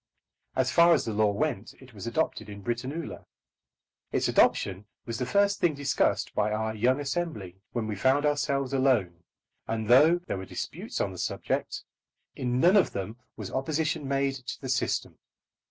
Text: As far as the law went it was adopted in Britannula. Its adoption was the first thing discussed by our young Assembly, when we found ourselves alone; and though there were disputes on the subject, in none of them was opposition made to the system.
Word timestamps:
As 0.55 0.71
far 0.71 0.95
as 0.95 1.05
the 1.05 1.13
law 1.13 1.31
went 1.31 1.75
it 1.75 1.93
was 1.93 2.07
adopted 2.07 2.49
in 2.49 2.63
Britannula. 2.63 3.27
Its 4.11 4.27
adoption 4.27 4.85
was 5.05 5.19
the 5.19 5.27
first 5.27 5.59
thing 5.59 5.75
discussed 5.75 6.33
by 6.33 6.51
our 6.51 6.73
young 6.73 6.99
Assembly, 6.99 7.57
when 7.73 7.85
we 7.85 7.95
found 7.95 8.25
ourselves 8.25 8.73
alone; 8.73 9.21
and 9.67 9.87
though 9.87 10.17
there 10.25 10.37
were 10.39 10.45
disputes 10.47 10.99
on 10.99 11.11
the 11.11 11.19
subject, 11.19 11.83
in 12.35 12.59
none 12.59 12.77
of 12.77 12.93
them 12.93 13.17
was 13.37 13.51
opposition 13.51 14.07
made 14.07 14.33
to 14.37 14.59
the 14.59 14.69
system. 14.69 15.19